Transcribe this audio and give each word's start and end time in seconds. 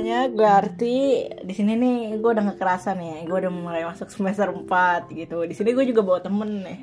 semuanya, 0.00 0.32
gue 0.32 0.48
Arti. 0.48 0.96
Di 1.44 1.52
sini 1.52 1.76
nih 1.76 2.16
gue 2.16 2.30
udah 2.32 2.40
ngekerasan 2.48 3.04
ya. 3.04 3.20
Gue 3.28 3.36
udah 3.44 3.52
mulai 3.52 3.84
masuk 3.84 4.08
semester 4.08 4.48
4 4.48 5.12
gitu. 5.12 5.44
Di 5.44 5.52
sini 5.52 5.76
gue 5.76 5.84
juga 5.92 6.00
bawa 6.00 6.24
temen 6.24 6.64
nih. 6.64 6.80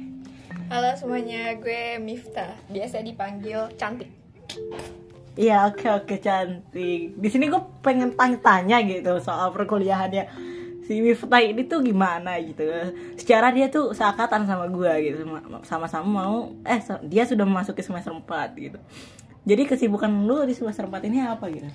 Halo 0.70 0.94
semuanya, 0.94 1.58
gue 1.58 1.98
Miftah. 1.98 2.54
Biasa 2.70 3.02
dipanggil 3.02 3.74
cantik. 3.74 4.14
Iya 5.34 5.66
oke 5.66 6.06
oke 6.06 6.22
cantik. 6.22 7.18
Di 7.18 7.30
sini 7.34 7.50
gue 7.50 7.58
pengen 7.82 8.14
tanya-tanya 8.14 8.86
gitu 8.86 9.18
soal 9.18 9.50
perkuliahannya 9.50 10.30
si 10.86 11.02
Miftah 11.02 11.42
ini 11.42 11.66
tuh 11.66 11.82
gimana 11.82 12.38
gitu. 12.38 12.70
Secara 13.18 13.50
dia 13.50 13.66
tuh 13.74 13.98
seangkatan 13.98 14.46
sama 14.46 14.70
gue 14.70 14.94
gitu, 15.10 15.26
sama-sama 15.66 16.06
mau 16.06 16.54
eh 16.62 16.86
dia 17.10 17.26
sudah 17.26 17.50
memasuki 17.50 17.82
semester 17.82 18.14
4 18.14 18.54
gitu. 18.62 18.78
Jadi 19.42 19.66
kesibukan 19.66 20.14
lu 20.22 20.46
di 20.46 20.54
semester 20.54 20.86
4 20.86 21.02
ini 21.10 21.26
apa 21.26 21.50
gitu? 21.50 21.66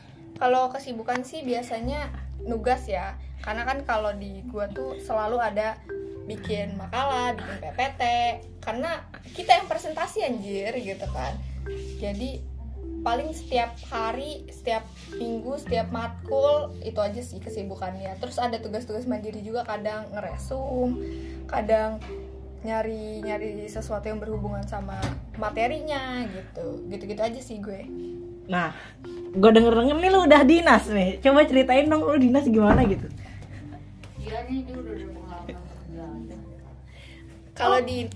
Kalau 0.43 0.75
kesibukan 0.75 1.23
sih 1.23 1.47
biasanya 1.47 2.11
nugas 2.43 2.91
ya. 2.91 3.15
Karena 3.47 3.63
kan 3.63 3.87
kalau 3.87 4.11
di 4.19 4.43
gua 4.51 4.67
tuh 4.67 4.99
selalu 4.99 5.39
ada 5.39 5.79
bikin 6.27 6.75
makalah, 6.75 7.39
bikin 7.39 7.63
PPT. 7.63 8.03
Karena 8.59 9.07
kita 9.39 9.63
yang 9.63 9.71
presentasi 9.71 10.27
anjir 10.27 10.75
gitu 10.83 11.07
kan. 11.15 11.39
Jadi 12.03 12.43
paling 13.07 13.31
setiap 13.31 13.71
hari, 13.87 14.43
setiap 14.51 14.83
minggu, 15.15 15.63
setiap 15.63 15.95
matkul 15.95 16.75
itu 16.83 16.99
aja 16.99 17.23
sih 17.23 17.39
kesibukannya. 17.39 18.19
Terus 18.19 18.43
ada 18.43 18.59
tugas-tugas 18.59 19.07
mandiri 19.07 19.47
juga 19.47 19.63
kadang 19.63 20.11
ngeresum, 20.11 20.99
kadang 21.47 22.03
nyari 22.63 23.23
nyari 23.23 23.67
sesuatu 23.67 24.07
yang 24.07 24.23
berhubungan 24.23 24.63
sama 24.67 24.99
materinya 25.35 26.23
gitu 26.31 26.87
gitu 26.87 27.11
gitu 27.11 27.19
aja 27.19 27.41
sih 27.43 27.59
gue 27.59 27.83
nah 28.53 28.77
gue 29.33 29.49
denger 29.49 29.73
denger 29.73 29.97
nih 29.97 30.11
lu 30.13 30.29
udah 30.29 30.45
dinas 30.45 30.85
nih. 30.93 31.17
Coba 31.25 31.49
ceritain 31.49 31.89
dong 31.89 32.05
lu 32.05 32.21
dinas 32.21 32.45
gimana 32.45 32.85
gitu. 32.85 33.09
Iya 34.21 34.45
nih 34.45 34.69
dia 34.69 34.77
udah 34.77 34.93
pengalaman 35.17 36.29
kalau 37.57 37.81
di 37.81 38.09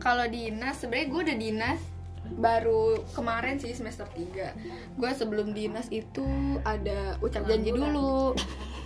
kalau 0.00 0.24
dinas 0.24 0.80
sebenarnya 0.80 1.06
gue 1.12 1.20
udah 1.20 1.36
dinas 1.36 1.80
baru 2.40 3.00
kemarin 3.16 3.60
sih 3.60 3.76
semester 3.76 4.08
3 4.08 4.96
gue 4.96 5.10
sebelum 5.12 5.52
dinas 5.52 5.88
itu 5.92 6.24
ada 6.64 7.20
ucap 7.20 7.44
janji 7.44 7.76
dulu. 7.76 8.32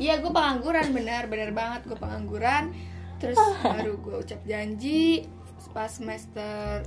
Iya 0.02 0.18
gue 0.18 0.34
pengangguran 0.34 0.90
benar 0.90 1.30
benar 1.30 1.54
banget 1.54 1.86
gue 1.86 1.98
pengangguran. 1.98 2.74
Terus 3.22 3.38
baru 3.62 3.94
gue 4.02 4.16
ucap 4.18 4.42
janji 4.42 5.30
pas 5.70 5.90
semester 5.90 6.82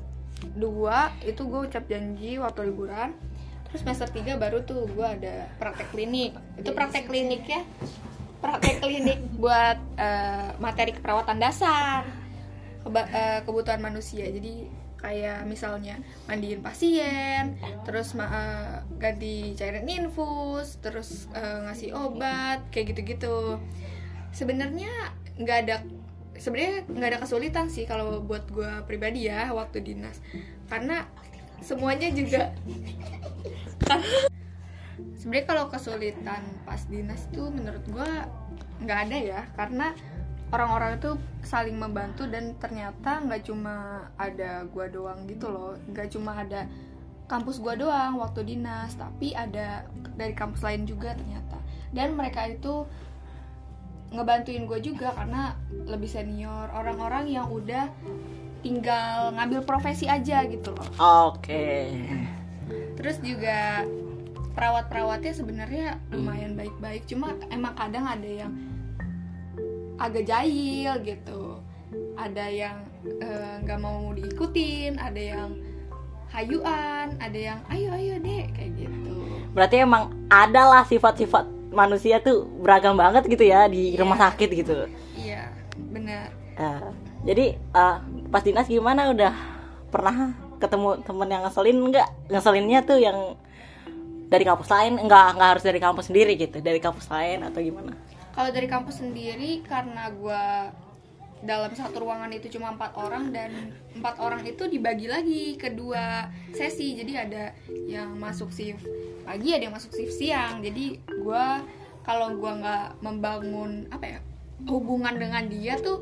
2 0.56 1.26
itu 1.26 1.42
gue 1.46 1.62
ucap 1.66 1.84
janji 1.90 2.38
waktu 2.38 2.70
liburan. 2.70 3.14
Terus 3.68 3.84
semester 3.84 4.08
3 4.08 4.40
baru 4.40 4.64
tuh 4.64 4.88
gue 4.88 5.08
ada 5.08 5.50
praktek 5.58 5.92
klinik. 5.92 6.38
Itu 6.56 6.72
praktek 6.72 7.10
klinik 7.10 7.44
ya. 7.46 7.62
Praktek 8.38 8.80
klinik 8.86 9.20
buat 9.36 9.82
uh, 9.98 10.56
materi 10.62 10.94
keperawatan 10.94 11.42
dasar 11.42 12.06
Keba 12.86 13.04
uh, 13.04 13.40
kebutuhan 13.44 13.82
manusia. 13.84 14.30
Jadi 14.30 14.70
kayak 14.98 15.46
misalnya 15.46 16.02
mandiin 16.26 16.64
pasien, 16.66 17.60
terus 17.86 18.18
uh, 18.18 18.82
ganti 18.98 19.54
cairan 19.54 19.86
infus, 19.86 20.82
terus 20.82 21.30
uh, 21.38 21.70
ngasih 21.70 21.94
obat, 21.94 22.66
kayak 22.74 22.96
gitu-gitu. 22.96 23.62
Sebenarnya 24.34 24.90
nggak 25.38 25.58
ada 25.68 25.76
sebenarnya 26.38 26.86
nggak 26.88 27.10
ada 27.14 27.20
kesulitan 27.26 27.68
sih 27.70 27.86
kalau 27.90 28.22
buat 28.24 28.50
gue 28.50 28.72
pribadi 28.86 29.30
ya 29.30 29.52
waktu 29.54 29.84
dinas. 29.84 30.22
Karena 30.70 31.06
semuanya 31.62 32.14
juga 32.14 32.54
sebenarnya 35.20 35.46
kalau 35.50 35.66
kesulitan 35.74 36.42
pas 36.64 36.82
dinas 36.86 37.26
tuh 37.34 37.50
menurut 37.50 37.84
gue 37.90 38.12
nggak 38.86 39.00
ada 39.10 39.18
ya. 39.18 39.42
Karena 39.58 39.94
orang-orang 40.52 40.96
itu 41.00 41.12
saling 41.44 41.76
membantu 41.76 42.24
dan 42.28 42.56
ternyata 42.60 43.20
nggak 43.24 43.44
cuma 43.48 44.08
ada 44.16 44.64
gua 44.72 44.88
doang 44.88 45.28
gitu 45.28 45.52
loh. 45.52 45.76
Nggak 45.92 46.08
cuma 46.16 46.40
ada 46.40 46.68
kampus 47.28 47.60
gua 47.60 47.76
doang 47.76 48.16
waktu 48.24 48.56
dinas 48.56 48.96
tapi 48.96 49.36
ada 49.36 49.84
dari 50.16 50.32
kampus 50.32 50.64
lain 50.64 50.88
juga 50.88 51.16
ternyata. 51.16 51.60
Dan 51.92 52.16
mereka 52.16 52.48
itu 52.48 52.88
ngebantuin 54.12 54.64
gue 54.64 54.80
juga 54.80 55.12
karena 55.12 55.56
lebih 55.88 56.08
senior 56.08 56.72
orang-orang 56.72 57.28
yang 57.28 57.48
udah 57.52 57.92
tinggal 58.64 59.36
ngambil 59.36 59.62
profesi 59.64 60.08
aja 60.08 60.48
gitu 60.48 60.74
loh. 60.74 60.88
Oke. 61.32 61.44
Okay. 61.44 61.88
terus 63.00 63.24
juga 63.24 63.88
perawat-perawatnya 64.52 65.32
sebenarnya 65.32 65.88
lumayan 66.12 66.58
baik-baik 66.58 67.08
cuma 67.08 67.32
emang 67.48 67.72
kadang 67.78 68.04
ada 68.04 68.28
yang 68.28 68.52
agak 70.02 70.28
jahil 70.28 71.00
gitu. 71.06 71.62
Ada 72.18 72.46
yang 72.50 72.78
nggak 73.64 73.80
uh, 73.80 73.84
mau 73.84 74.12
diikutin 74.12 75.00
ada 75.00 75.22
yang 75.22 75.50
hayuan 76.34 77.16
ada 77.24 77.40
yang 77.40 77.60
ayo 77.72 77.94
ayo 77.96 78.16
deh 78.20 78.44
kayak 78.52 78.72
gitu. 78.76 79.16
Berarti 79.56 79.86
emang 79.88 80.12
ada 80.28 80.68
lah 80.68 80.84
sifat-sifat 80.84 81.57
manusia 81.72 82.24
tuh 82.24 82.48
beragam 82.64 82.96
banget 82.96 83.28
gitu 83.28 83.44
ya 83.44 83.68
di 83.68 83.94
yeah. 83.94 84.00
rumah 84.02 84.18
sakit 84.18 84.50
gitu. 84.52 84.88
Iya 85.18 85.52
benar. 85.92 86.32
Uh, 86.58 86.90
jadi 87.28 87.60
uh, 87.76 88.02
pas 88.32 88.42
dinas 88.42 88.68
gimana? 88.70 89.12
Udah 89.14 89.34
pernah 89.94 90.34
ketemu 90.58 91.02
temen 91.06 91.30
yang 91.30 91.44
ngeselin 91.46 91.78
nggak? 91.92 92.10
Ngeselinnya 92.34 92.80
tuh 92.88 93.00
yang 93.00 93.18
dari 94.28 94.44
kampus 94.44 94.70
lain? 94.72 94.94
Nggak 95.04 95.26
nggak 95.38 95.50
harus 95.58 95.64
dari 95.66 95.80
kampus 95.80 96.06
sendiri 96.10 96.34
gitu. 96.40 96.58
Dari 96.60 96.80
kampus 96.82 97.08
lain 97.12 97.46
atau 97.46 97.60
gimana? 97.62 97.94
Kalau 98.38 98.50
dari 98.54 98.70
kampus 98.70 99.02
sendiri 99.02 99.66
karena 99.66 100.14
gue 100.14 100.44
dalam 101.46 101.70
satu 101.70 102.02
ruangan 102.02 102.34
itu 102.34 102.50
cuma 102.58 102.74
empat 102.74 102.98
orang 102.98 103.30
dan 103.30 103.78
empat 103.94 104.18
orang 104.18 104.42
itu 104.46 104.66
dibagi 104.66 105.06
lagi 105.06 105.54
kedua 105.54 106.30
sesi. 106.54 106.98
Jadi 106.98 107.14
ada 107.14 107.54
yang 107.86 108.18
masuk 108.18 108.50
shift 108.50 108.86
pagi 109.22 109.54
ada 109.54 109.70
yang 109.70 109.76
masuk 109.76 109.94
shift 109.94 110.18
siang. 110.18 110.66
Jadi 110.66 110.98
gue 111.06 111.46
kalau 112.02 112.34
gue 112.34 112.52
nggak 112.52 113.04
membangun 113.04 113.86
apa 113.94 114.18
ya 114.18 114.20
hubungan 114.66 115.14
dengan 115.22 115.46
dia 115.46 115.78
tuh 115.78 116.02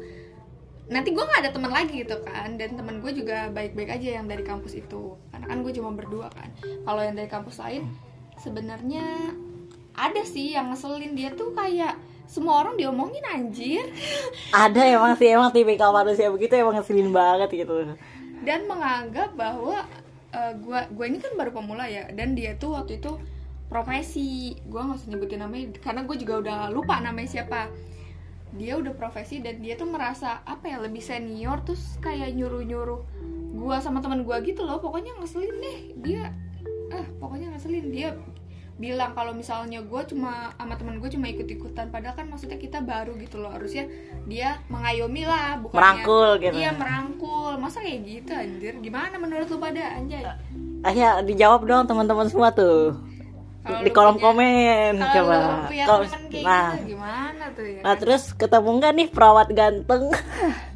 nanti 0.85 1.11
gue 1.11 1.23
nggak 1.25 1.41
ada 1.43 1.51
teman 1.51 1.71
lagi 1.73 2.05
gitu 2.05 2.15
kan. 2.23 2.55
Dan 2.55 2.79
teman 2.79 3.03
gue 3.03 3.11
juga 3.11 3.51
baik-baik 3.51 3.91
aja 3.91 4.21
yang 4.21 4.31
dari 4.31 4.45
kampus 4.45 4.79
itu. 4.79 5.19
Karena 5.35 5.45
kan 5.51 5.57
gue 5.65 5.73
cuma 5.75 5.91
berdua 5.91 6.31
kan. 6.31 6.47
Kalau 6.63 7.01
yang 7.03 7.19
dari 7.19 7.27
kampus 7.27 7.59
lain 7.59 7.91
sebenarnya 8.39 9.35
ada 9.95 10.23
sih 10.23 10.55
yang 10.55 10.71
ngeselin. 10.71 11.11
Dia 11.11 11.35
tuh 11.35 11.51
kayak 11.51 12.14
semua 12.25 12.65
orang 12.65 12.75
diomongin 12.75 13.21
anjir. 13.25 13.85
Ada 14.49 14.97
emang 14.97 15.13
sih 15.15 15.29
emang 15.29 15.53
tipikal 15.53 15.93
manusia 15.93 16.29
begitu 16.33 16.57
emang 16.57 16.77
ngeselin 16.77 17.09
banget 17.13 17.49
gitu. 17.53 17.95
Dan 18.45 18.69
menganggap 18.69 19.33
bahwa 19.33 19.85
uh, 20.33 20.53
gua 20.61 20.89
gua 20.89 21.05
ini 21.05 21.17
kan 21.21 21.33
baru 21.37 21.53
pemula 21.53 21.85
ya 21.89 22.09
dan 22.13 22.33
dia 22.37 22.57
tuh 22.57 22.77
waktu 22.77 22.97
itu 23.01 23.17
profesi. 23.69 24.57
Gua 24.69 24.89
nggak 24.89 24.97
usah 25.01 25.09
nyebutin 25.09 25.39
namanya 25.41 25.65
karena 25.81 26.01
gue 26.05 26.17
juga 26.21 26.33
udah 26.41 26.59
lupa 26.73 27.01
namanya 27.01 27.29
siapa. 27.41 27.69
Dia 28.55 28.79
udah 28.79 28.93
profesi 28.95 29.43
dan 29.43 29.59
dia 29.59 29.75
tuh 29.75 29.89
merasa 29.89 30.39
apa 30.45 30.69
ya 30.69 30.77
lebih 30.79 31.03
senior 31.03 31.59
terus 31.65 31.99
kayak 31.99 32.31
nyuruh 32.37 32.63
nyuruh 32.63 33.01
gua 33.55 33.81
sama 33.81 34.01
teman 34.03 34.25
gua 34.25 34.41
gitu 34.41 34.61
loh. 34.65 34.77
Pokoknya 34.81 35.17
ngeselin 35.17 35.55
deh 35.61 35.77
dia 36.01 36.33
ah 36.93 37.05
pokoknya 37.21 37.53
ngeselin. 37.55 37.85
Dia 37.89 38.13
bilang 38.75 39.15
kalau 39.15 39.31
misalnya 39.31 39.79
gue 39.79 40.01
cuma 40.11 40.51
sama 40.59 40.75
teman 40.75 40.99
gue 40.99 41.07
cuma 41.07 41.31
ikut 41.31 41.47
ikutan 41.47 41.87
padahal 41.87 42.19
kan 42.19 42.27
maksudnya 42.27 42.59
kita 42.59 42.83
baru 42.83 43.15
gitu 43.15 43.39
loh. 43.39 43.51
Harusnya 43.51 43.87
dia 44.27 44.59
mengayomi 44.67 45.23
lah 45.23 45.59
bukan 45.63 45.79
merangkul 45.79 46.29
gitu. 46.43 46.55
Iya 46.59 46.71
merangkul. 46.75 47.55
Masa 47.55 47.79
kayak 47.79 48.01
gitu 48.03 48.31
anjir? 48.35 48.73
Gimana 48.83 49.15
menurut 49.15 49.47
lu 49.47 49.57
pada 49.57 49.95
anjay. 49.95 50.27
Ah 50.83 50.91
ya 50.91 51.23
dijawab 51.23 51.63
dong 51.63 51.87
teman-teman 51.87 52.27
semua 52.27 52.51
tuh. 52.51 52.99
Kalo 53.65 53.81
di 53.81 53.89
kolom 53.89 54.21
punya, 54.21 54.25
komen 54.29 54.93
coba. 55.01 55.35
kalau 55.73 56.05
nah. 56.45 56.77
gitu, 56.77 56.93
gimana 56.93 57.49
tuh 57.57 57.65
ya 57.65 57.81
nah 57.81 57.97
kan? 57.97 58.01
terus 58.05 58.23
ketemu 58.37 58.69
nggak 58.77 58.93
nih 58.93 59.07
perawat 59.09 59.47
ganteng? 59.49 60.05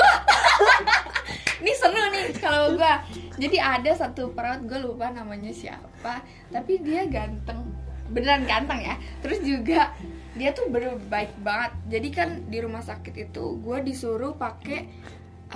Ini 1.60 1.72
seru 1.76 2.04
nih 2.08 2.26
kalau 2.40 2.72
gue 2.80 2.92
jadi 3.40 3.80
ada 3.80 3.90
satu 3.96 4.36
perawat 4.36 4.68
gue 4.68 4.76
lupa 4.84 5.08
namanya 5.08 5.48
siapa 5.48 6.20
tapi 6.52 6.84
dia 6.84 7.08
ganteng. 7.08 7.64
Beneran 8.10 8.44
ganteng 8.44 8.84
ya. 8.84 9.00
Terus 9.24 9.40
juga 9.40 9.96
dia 10.36 10.52
tuh 10.52 10.68
bener 10.68 11.00
baik 11.08 11.32
banget. 11.40 11.72
Jadi 11.88 12.08
kan 12.12 12.28
di 12.52 12.58
rumah 12.60 12.84
sakit 12.84 13.30
itu 13.30 13.56
gue 13.64 13.78
disuruh 13.80 14.36
pakai 14.36 14.92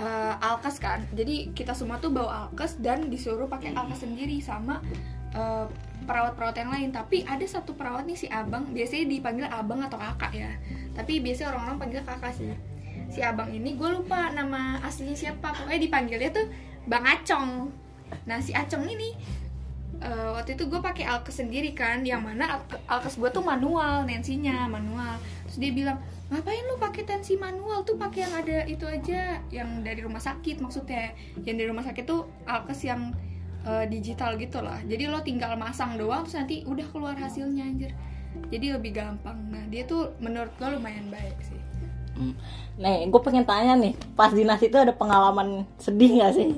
uh, 0.01 0.33
alkes 0.39 0.81
kan. 0.81 1.05
Jadi 1.13 1.53
kita 1.53 1.77
semua 1.77 2.01
tuh 2.01 2.09
bawa 2.09 2.49
alkes 2.49 2.81
dan 2.81 3.11
disuruh 3.11 3.45
pakai 3.45 3.77
alkes 3.77 4.01
sendiri 4.01 4.41
sama 4.41 4.81
uh, 5.37 5.69
perawat-perawat 6.09 6.57
yang 6.57 6.71
lain. 6.73 6.89
Tapi 6.89 7.21
ada 7.27 7.43
satu 7.45 7.77
perawat 7.77 8.07
nih 8.07 8.17
si 8.17 8.27
abang. 8.31 8.65
Biasanya 8.71 9.05
dipanggil 9.13 9.45
abang 9.45 9.83
atau 9.83 9.99
kakak 9.99 10.31
ya. 10.33 10.51
Tapi 10.97 11.21
biasanya 11.21 11.53
orang-orang 11.53 11.77
panggil 11.85 12.01
kakak 12.01 12.33
sih. 12.33 12.49
Si 13.11 13.21
abang 13.21 13.51
ini 13.53 13.77
gue 13.77 13.89
lupa 13.93 14.31
nama 14.31 14.79
aslinya 14.81 15.13
siapa. 15.13 15.53
Pokoknya 15.53 15.91
dipanggilnya 15.91 16.31
tuh 16.31 16.47
Bang 16.85 17.05
Acong. 17.05 17.73
Nah 18.29 18.37
si 18.41 18.53
Acong 18.53 18.85
ini 18.85 19.17
eh, 20.01 20.29
waktu 20.33 20.53
itu 20.53 20.69
gue 20.69 20.77
pakai 20.77 21.05
alkes 21.07 21.41
sendiri 21.41 21.73
kan 21.73 22.05
yang 22.05 22.21
mana 22.21 22.59
al- 22.59 22.83
alkes 22.85 23.17
gue 23.17 23.29
tuh 23.33 23.41
manual 23.41 24.05
tensinya 24.05 24.69
manual. 24.69 25.17
Terus 25.49 25.57
dia 25.57 25.71
bilang 25.73 25.97
ngapain 26.29 26.65
lu 26.65 26.77
pakai 26.77 27.05
tensi 27.05 27.37
manual? 27.37 27.85
Tuh 27.85 27.97
pakai 27.97 28.25
yang 28.25 28.33
ada 28.33 28.57
itu 28.65 28.85
aja 28.85 29.41
yang 29.49 29.81
dari 29.81 30.01
rumah 30.05 30.21
sakit 30.21 30.61
maksudnya. 30.61 31.13
Yang 31.41 31.55
dari 31.57 31.67
rumah 31.69 31.85
sakit 31.85 32.03
tuh 32.05 32.29
alkes 32.45 32.85
yang 32.85 33.13
eh, 33.65 33.85
digital 33.89 34.37
gitu 34.37 34.61
lah. 34.61 34.77
Jadi 34.85 35.09
lo 35.09 35.25
tinggal 35.25 35.57
masang 35.57 35.97
doang 35.97 36.21
terus 36.25 36.37
nanti 36.37 36.61
udah 36.69 36.85
keluar 36.93 37.15
hasilnya 37.17 37.65
anjir. 37.65 37.91
Jadi 38.51 38.75
lebih 38.75 38.91
gampang. 38.93 39.37
Nah 39.49 39.63
dia 39.71 39.87
tuh 39.87 40.11
menurut 40.21 40.51
gue 40.59 40.69
lumayan 40.69 41.09
baik 41.09 41.39
sih. 41.39 41.61
Hmm. 42.15 42.31
Nih, 42.79 43.11
gue 43.11 43.21
pengen 43.23 43.43
tanya 43.43 43.75
nih, 43.75 43.91
pas 44.15 44.31
dinas 44.31 44.63
itu 44.63 44.75
ada 44.79 44.95
pengalaman 44.95 45.67
sedih 45.75 46.23
gak 46.23 46.31
sih? 46.31 46.55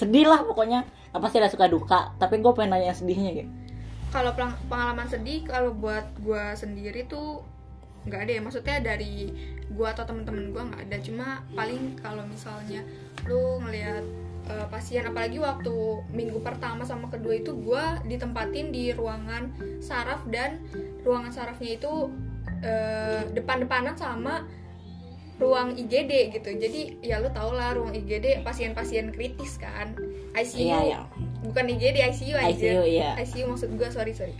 Sedih 0.00 0.24
lah 0.24 0.40
pokoknya. 0.40 0.88
Apa 1.12 1.28
sih 1.28 1.36
ada 1.36 1.52
suka 1.52 1.68
duka? 1.68 2.16
Tapi 2.16 2.40
gue 2.40 2.52
pengen 2.56 2.72
nanya 2.72 2.96
yang 2.96 2.98
sedihnya 2.98 3.30
gitu. 3.36 3.50
kalau 4.10 4.34
pengalaman 4.66 5.06
sedih 5.06 5.46
kalau 5.46 5.70
buat 5.70 6.04
gua 6.20 6.52
sendiri 6.58 7.06
tuh 7.06 7.46
nggak 8.10 8.20
ada 8.26 8.32
ya 8.36 8.40
maksudnya 8.42 8.76
dari 8.82 9.30
gua 9.70 9.94
atau 9.94 10.02
temen-temen 10.02 10.50
gua 10.50 10.66
nggak 10.66 10.82
ada 10.90 10.98
cuma 10.98 11.26
paling 11.54 11.94
kalau 11.94 12.26
misalnya 12.26 12.82
lu 13.30 13.62
ngelihat 13.62 14.02
eh, 14.50 14.66
pasien 14.66 15.06
apalagi 15.06 15.38
waktu 15.38 16.02
minggu 16.10 16.42
pertama 16.42 16.82
sama 16.82 17.06
kedua 17.06 17.38
itu 17.38 17.54
gua 17.54 18.02
ditempatin 18.02 18.74
di 18.74 18.90
ruangan 18.90 19.54
saraf 19.78 20.26
dan 20.26 20.58
ruangan 21.06 21.30
sarafnya 21.30 21.78
itu 21.78 22.10
eh, 22.66 23.30
depan-depanan 23.30 23.94
sama 23.94 24.42
ruang 25.40 25.74
IGD 25.74 26.36
gitu. 26.36 26.50
Jadi 26.52 27.00
ya 27.00 27.18
lu 27.18 27.32
tau 27.32 27.50
lah 27.56 27.72
ruang 27.72 27.96
IGD 27.96 28.44
pasien-pasien 28.44 29.10
kritis 29.10 29.56
kan. 29.56 29.96
ICU 30.36 30.68
Iya, 30.68 30.78
iya. 30.84 30.98
bukan 31.42 31.64
IGD 31.66 31.96
ICU 32.12 32.36
aja. 32.36 32.52
ICU, 32.52 32.82
iya. 32.86 33.10
ICU 33.18 33.48
maksud 33.48 33.72
gue 33.74 33.88
sorry 33.88 34.12
sorry. 34.12 34.36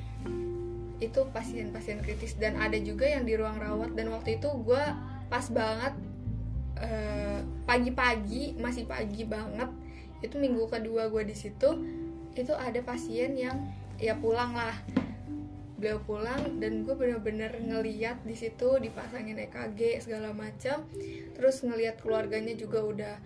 Itu 1.01 1.27
pasien-pasien 1.33 2.05
kritis. 2.05 2.37
Dan 2.37 2.61
ada 2.61 2.77
juga 2.77 3.09
yang 3.09 3.25
di 3.25 3.35
ruang 3.35 3.57
rawat. 3.57 3.97
Dan 3.97 4.13
waktu 4.13 4.37
itu 4.37 4.53
gue 4.61 4.85
pas 5.33 5.47
banget 5.49 5.97
eh, 6.79 7.41
pagi-pagi 7.65 8.61
masih 8.61 8.85
pagi 8.85 9.25
banget 9.25 9.71
itu 10.21 10.37
minggu 10.37 10.69
kedua 10.69 11.09
gue 11.09 11.25
di 11.25 11.37
situ 11.37 11.81
itu 12.37 12.53
ada 12.53 12.81
pasien 12.85 13.35
yang 13.37 13.57
ya 13.97 14.17
pulang 14.17 14.53
lah 14.53 14.75
beliau 15.81 15.99
pulang 16.05 16.61
dan 16.61 16.85
gue 16.85 16.93
bener-bener 16.93 17.57
ngeliat 17.57 18.21
di 18.29 18.37
situ 18.37 18.77
dipasangin 18.77 19.41
EKG 19.41 20.05
segala 20.05 20.37
macam 20.37 20.85
terus 21.33 21.65
ngeliat 21.65 21.97
keluarganya 22.05 22.53
juga 22.53 22.85
udah 22.85 23.17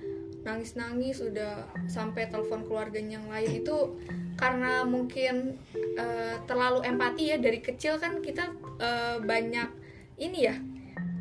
nangis-nangis 0.44 1.24
udah 1.24 1.66
sampai 1.88 2.28
telepon 2.28 2.68
keluarganya 2.68 3.18
yang 3.18 3.26
lain. 3.26 3.64
Itu 3.64 3.98
karena 4.36 4.84
mungkin 4.84 5.58
eh, 5.74 6.36
terlalu 6.44 6.84
empati 6.84 7.34
ya 7.34 7.36
dari 7.40 7.58
kecil 7.58 7.98
kan 7.98 8.20
kita 8.20 8.52
eh, 8.78 9.16
banyak 9.24 9.68
ini 10.20 10.38
ya 10.46 10.56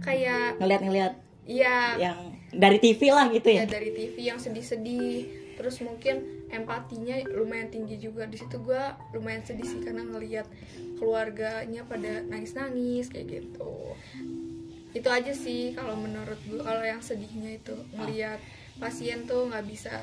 kayak 0.04 0.60
Ngeliat-ngeliat 0.60 1.14
ya 1.48 1.98
yang 1.98 2.36
dari 2.54 2.78
TV 2.78 3.10
lah 3.10 3.32
gitu 3.34 3.50
ya? 3.50 3.66
Ya. 3.66 3.66
dari 3.66 3.90
TV 3.96 4.16
yang 4.30 4.38
sedih-sedih 4.38 5.43
terus 5.54 5.80
mungkin 5.82 6.46
empatinya 6.50 7.22
lumayan 7.34 7.70
tinggi 7.70 7.98
juga 8.02 8.26
di 8.26 8.38
situ 8.38 8.62
gue 8.62 8.84
lumayan 9.14 9.46
sedih 9.46 9.68
sih 9.68 9.82
karena 9.82 10.04
ngelihat 10.06 10.48
keluarganya 10.98 11.86
pada 11.86 12.26
nangis-nangis 12.26 13.10
kayak 13.10 13.42
gitu 13.42 13.94
itu 14.94 15.10
aja 15.10 15.34
sih 15.34 15.74
kalau 15.74 15.98
menurut 15.98 16.38
gue 16.46 16.62
kalau 16.62 16.84
yang 16.86 17.02
sedihnya 17.02 17.58
itu 17.58 17.74
ngelihat 17.98 18.38
pasien 18.78 19.26
tuh 19.26 19.50
nggak 19.50 19.66
bisa 19.66 19.94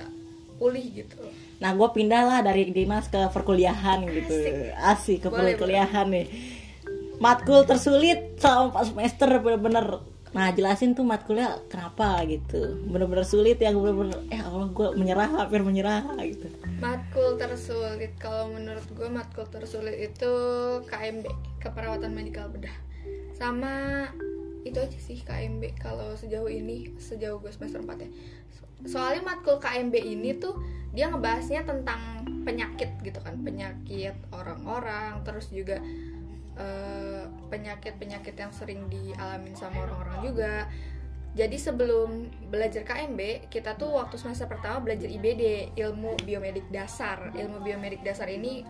pulih 0.59 0.83
gitu 0.93 1.25
Nah, 1.61 1.77
gue 1.77 1.89
pindah 1.93 2.23
lah 2.25 2.41
dari 2.41 2.73
dinas 2.73 3.13
ke 3.13 3.21
perkuliahan 3.29 4.09
gitu. 4.09 4.33
Asik 4.81 5.29
ke 5.29 5.29
Boleh, 5.29 5.55
perkuliahan 5.55 6.09
nih. 6.09 6.27
Matkul 7.21 7.69
tersulit 7.69 8.41
selama 8.41 8.81
4 8.81 8.89
semester 8.97 9.29
bener-bener. 9.45 10.01
Nah, 10.31 10.55
jelasin 10.55 10.95
tuh 10.95 11.03
matkulnya 11.03 11.59
kenapa 11.67 12.23
gitu. 12.25 12.79
Bener-bener 12.87 13.27
sulit 13.27 13.59
yang 13.59 13.75
bener-bener 13.83 14.15
eh 14.31 14.39
Allah 14.39 14.71
gue 14.71 14.89
menyerah 14.95 15.27
hampir 15.27 15.61
menyerah 15.61 16.07
gitu. 16.23 16.47
matkul 16.79 17.37
tersulit 17.37 18.17
kalau 18.17 18.49
menurut 18.51 18.87
gue 18.89 19.05
matkul 19.05 19.45
tersulit 19.47 20.01
itu 20.01 20.33
KMB 20.89 21.29
keperawatan 21.61 22.17
medikal 22.17 22.49
bedah 22.49 22.73
sama 23.37 24.09
itu 24.61 24.81
aja 24.81 24.97
sih 24.97 25.21
KMB 25.21 25.77
kalau 25.77 26.17
sejauh 26.17 26.49
ini 26.49 26.89
sejauh 26.97 27.37
gue 27.37 27.53
semester 27.53 27.85
4 27.85 28.01
ya 28.01 28.09
So- 28.49 28.97
soalnya 28.97 29.29
matkul 29.29 29.61
KMB 29.61 29.93
ini 29.93 30.37
tuh 30.37 30.57
dia 30.93 31.13
ngebahasnya 31.13 31.69
tentang 31.69 32.01
penyakit 32.45 32.97
gitu 33.05 33.21
kan 33.21 33.37
penyakit 33.45 34.17
orang-orang 34.33 35.21
terus 35.21 35.53
juga 35.53 35.85
eh, 36.61 37.25
penyakit-penyakit 37.49 38.37
yang 38.37 38.53
sering 38.53 38.87
dialamin 38.93 39.57
sama 39.57 39.89
orang-orang 39.89 40.21
juga 40.21 40.69
jadi 41.31 41.55
sebelum 41.55 42.27
belajar 42.51 42.83
KMB, 42.83 43.47
kita 43.55 43.79
tuh 43.79 43.95
waktu 43.95 44.19
semester 44.19 44.51
pertama 44.51 44.83
belajar 44.83 45.07
IBD, 45.07 45.71
ilmu 45.79 46.19
biomedik 46.27 46.67
dasar. 46.75 47.31
Ilmu 47.31 47.63
biomedik 47.63 48.03
dasar 48.03 48.27
ini 48.27 48.67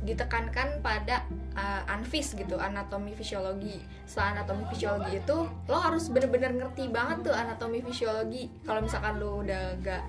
ditekankan 0.00 0.80
pada 0.80 1.26
uh, 1.58 1.82
anfis 1.90 2.38
gitu, 2.38 2.62
anatomi 2.62 3.10
fisiologi. 3.10 3.82
Setelah 4.06 4.38
anatomi 4.38 4.70
fisiologi 4.70 5.18
itu, 5.18 5.38
lo 5.66 5.76
harus 5.82 6.06
bener-bener 6.14 6.54
ngerti 6.62 6.86
banget 6.94 7.26
tuh 7.26 7.34
anatomi 7.34 7.82
fisiologi. 7.82 8.46
Kalau 8.62 8.86
misalkan 8.86 9.18
lo 9.18 9.42
udah 9.42 9.74
gak 9.82 10.02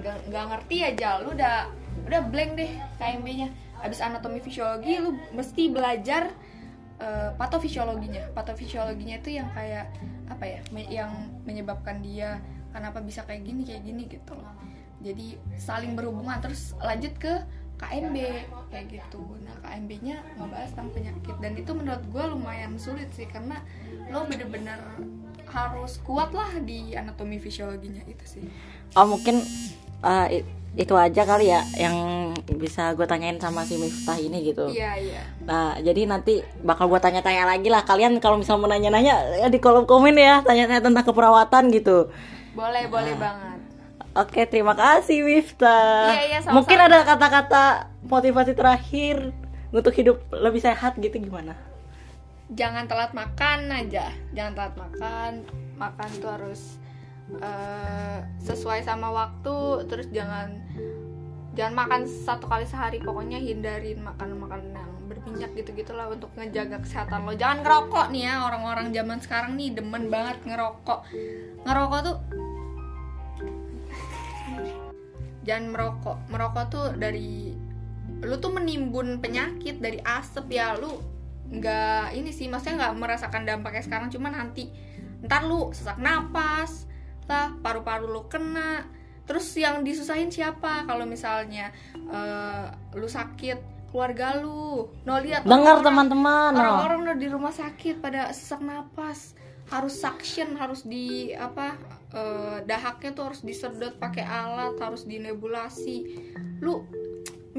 nggak 0.00 0.44
ngerti 0.48 0.76
aja, 0.80 1.20
lo 1.20 1.36
udah 1.36 1.68
udah 2.08 2.20
blank 2.32 2.56
deh 2.56 2.72
KMB-nya. 2.96 3.48
Habis 3.86 4.02
anatomi 4.02 4.42
fisiologi, 4.42 4.98
lo 4.98 5.14
mesti 5.30 5.70
belajar 5.70 6.34
uh, 6.98 7.30
patofisiologinya. 7.38 8.34
Patofisiologinya 8.34 9.22
itu 9.22 9.38
yang 9.38 9.46
kayak 9.54 9.86
apa 10.26 10.44
ya 10.44 10.58
me- 10.74 10.90
yang 10.90 11.10
menyebabkan 11.46 12.02
dia 12.02 12.42
kenapa 12.74 12.98
bisa 12.98 13.22
kayak 13.22 13.46
gini 13.46 13.62
kayak 13.62 13.86
gini 13.86 14.10
gitu 14.10 14.34
loh. 14.34 14.50
Jadi 14.98 15.38
saling 15.54 15.94
berhubungan. 15.94 16.42
Terus 16.42 16.74
lanjut 16.82 17.14
ke 17.14 17.46
KMB 17.76 18.16
kayak 18.72 18.86
gitu. 18.90 19.22
Nah 19.44 19.54
KMB-nya 19.62 20.16
ngebahas 20.34 20.72
tentang 20.74 20.90
penyakit. 20.90 21.36
Dan 21.38 21.52
itu 21.54 21.70
menurut 21.70 22.02
gue 22.08 22.24
lumayan 22.26 22.74
sulit 22.80 23.12
sih 23.12 23.28
karena 23.28 23.60
lo 24.10 24.26
bener-bener 24.26 24.80
harus 25.46 26.02
kuat 26.02 26.34
lah 26.34 26.58
di 26.58 26.98
anatomi 26.98 27.38
fisiologinya 27.38 28.02
itu 28.08 28.24
sih. 28.26 28.44
Oh, 28.98 29.06
mungkin 29.06 29.44
i- 30.26 30.44
itu 30.76 30.92
aja 30.92 31.24
kali 31.24 31.48
ya 31.48 31.64
yang 31.80 31.96
bisa 32.60 32.92
gue 32.92 33.08
tanyain 33.08 33.40
sama 33.40 33.64
si 33.64 33.80
Miftah 33.80 34.20
ini 34.20 34.44
gitu. 34.44 34.68
iya 34.68 34.92
iya 35.00 35.22
Nah, 35.42 35.80
jadi 35.80 36.04
nanti 36.04 36.44
bakal 36.60 36.92
gue 36.92 37.00
tanya-tanya 37.00 37.48
lagi 37.48 37.72
lah. 37.72 37.82
Kalian 37.88 38.20
kalau 38.20 38.36
misalnya 38.36 38.60
mau 38.60 38.70
nanya-nanya 38.70 39.14
ya 39.40 39.48
di 39.48 39.56
kolom 39.56 39.88
komen 39.88 40.12
ya, 40.14 40.44
tanya-tanya 40.44 40.84
tentang 40.84 41.04
keperawatan 41.08 41.72
gitu. 41.72 42.12
boleh 42.56 42.88
boleh 42.88 43.14
banget 43.16 43.58
Oke, 44.16 44.48
terima 44.48 44.72
kasih 44.72 45.20
Miftah. 45.28 46.08
Iya, 46.08 46.22
iya, 46.24 46.38
sama-sama. 46.40 46.56
Mungkin 46.60 46.78
ada 46.80 46.98
kata-kata 47.04 47.64
motivasi 48.08 48.52
terakhir 48.56 49.32
untuk 49.72 49.92
hidup 49.92 50.24
lebih 50.32 50.64
sehat 50.64 50.96
gitu 50.96 51.20
gimana? 51.20 51.52
jangan 52.54 52.86
telat 52.86 53.10
makan 53.10 53.74
aja 53.74 54.14
jangan 54.30 54.52
telat 54.54 54.74
makan 54.78 55.32
makan 55.74 56.10
tuh 56.22 56.30
harus 56.30 56.78
eh, 57.42 58.15
sesuai 58.46 58.86
sama 58.86 59.10
waktu 59.10 59.82
terus 59.90 60.06
jangan 60.14 60.54
jangan 61.58 61.74
makan 61.74 62.00
satu 62.06 62.46
kali 62.46 62.62
sehari. 62.62 63.02
Pokoknya 63.02 63.42
hindarin 63.42 63.98
makan 64.06 64.38
makanan 64.38 64.70
yang 64.70 64.92
berminyak 65.10 65.50
gitu 65.58 65.74
gitulah 65.74 66.06
untuk 66.06 66.30
ngejaga 66.38 66.78
kesehatan 66.78 67.26
lo. 67.26 67.34
Jangan 67.34 67.66
ngerokok 67.66 68.06
nih 68.14 68.22
ya 68.30 68.34
orang-orang 68.46 68.94
zaman 68.94 69.18
sekarang 69.18 69.58
nih 69.58 69.74
demen 69.74 70.06
banget 70.06 70.38
ngerokok. 70.46 71.00
Ngerokok 71.66 72.00
tuh 72.06 72.16
jangan 75.42 75.64
merokok. 75.74 76.16
Merokok 76.30 76.64
tuh 76.70 76.86
dari 76.94 77.50
lu 78.22 78.36
tuh 78.38 78.54
menimbun 78.54 79.18
penyakit 79.18 79.82
dari 79.82 79.98
asap 80.04 80.46
ya. 80.54 80.78
Lu 80.78 81.02
nggak 81.46 82.14
ini 82.14 82.30
sih 82.30 82.46
maksudnya 82.46 82.86
nggak 82.86 82.94
merasakan 82.94 83.42
dampaknya 83.42 83.82
sekarang. 83.82 84.08
Cuma 84.12 84.30
nanti 84.30 84.70
ntar 85.24 85.48
lu 85.48 85.74
sesak 85.74 85.98
napas 85.98 86.86
lah 87.26 87.54
paru-paru 87.60 88.06
lu 88.06 88.22
kena. 88.30 88.86
Terus 89.26 89.50
yang 89.58 89.82
disusahin 89.82 90.30
siapa? 90.30 90.86
Kalau 90.86 91.02
misalnya 91.02 91.74
eh, 91.94 92.66
lu 92.94 93.10
sakit 93.10 93.90
keluarga 93.90 94.38
lu. 94.38 94.86
No 95.02 95.18
lihat 95.18 95.42
Dengar 95.42 95.82
teman-teman. 95.82 96.54
orang-orang 96.54 96.98
udah 97.10 97.16
di 97.18 97.28
rumah 97.30 97.50
sakit 97.54 97.98
pada 97.98 98.30
sesak 98.30 98.62
napas. 98.62 99.34
Harus 99.66 99.98
suction 99.98 100.54
harus 100.54 100.86
di 100.86 101.34
apa 101.34 101.74
eh, 102.14 102.62
dahaknya 102.62 103.10
tuh 103.18 103.34
harus 103.34 103.42
disedot 103.42 103.98
pakai 103.98 104.22
alat 104.22 104.78
harus 104.78 105.02
dinebulasi. 105.02 106.06
Lu 106.62 106.86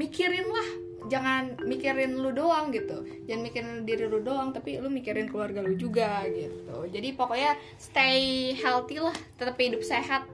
mikirin 0.00 0.48
lah 0.48 0.87
jangan 1.08 1.56
mikirin 1.64 2.14
lu 2.20 2.30
doang 2.30 2.70
gitu 2.70 3.04
jangan 3.24 3.42
mikirin 3.42 3.82
diri 3.88 4.04
lu 4.06 4.20
doang 4.22 4.52
tapi 4.52 4.78
lu 4.78 4.92
mikirin 4.92 5.26
keluarga 5.26 5.64
lu 5.64 5.74
juga 5.74 6.22
gitu 6.28 6.86
jadi 6.92 7.08
pokoknya 7.16 7.56
stay 7.80 8.52
healthy 8.54 9.00
lah 9.00 9.16
tetap 9.40 9.56
hidup 9.56 9.82
sehat 9.82 10.28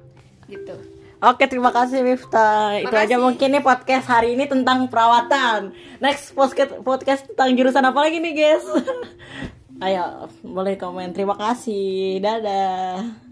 gitu 0.50 0.76
Oke, 1.24 1.48
terima 1.48 1.72
kasih 1.72 2.04
Miftah. 2.04 2.84
Itu 2.84 2.92
aja 2.92 3.16
mungkin 3.16 3.56
nih 3.56 3.64
podcast 3.64 4.12
hari 4.12 4.36
ini 4.36 4.44
tentang 4.44 4.92
perawatan. 4.92 5.72
Next 5.96 6.36
podcast 6.36 6.76
podcast 6.84 7.24
tentang 7.32 7.56
jurusan 7.56 7.80
apa 7.80 7.96
lagi 7.96 8.20
nih, 8.20 8.36
guys? 8.36 8.66
Ayo, 9.88 10.28
boleh 10.44 10.76
komen. 10.76 11.16
Terima 11.16 11.32
kasih. 11.32 12.20
Dadah. 12.20 13.23